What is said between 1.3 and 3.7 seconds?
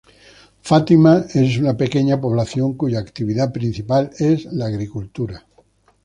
es una pequeña población, cuya actividad